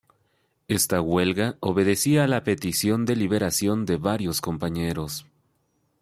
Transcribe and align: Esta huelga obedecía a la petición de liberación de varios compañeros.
Esta 0.67 0.99
huelga 0.99 1.57
obedecía 1.59 2.23
a 2.23 2.27
la 2.27 2.43
petición 2.43 3.05
de 3.05 3.15
liberación 3.15 3.85
de 3.85 3.97
varios 3.97 4.41
compañeros. 4.41 5.27